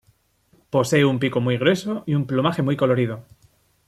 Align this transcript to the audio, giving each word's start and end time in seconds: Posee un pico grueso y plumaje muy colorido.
Posee 0.73 1.05
un 1.05 1.19
pico 1.19 1.39
grueso 1.39 2.01
y 2.07 2.15
plumaje 2.23 2.63
muy 2.63 2.75
colorido. 2.75 3.23